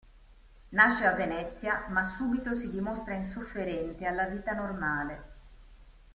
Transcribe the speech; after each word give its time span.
Nasce 0.69 1.05
a 1.05 1.13
Venezia, 1.13 1.85
ma 1.89 2.03
subito 2.03 2.55
si 2.57 2.71
dimostra 2.71 3.13
insofferente 3.13 4.07
alla 4.07 4.25
vita 4.25 4.53
normale. 4.53 5.23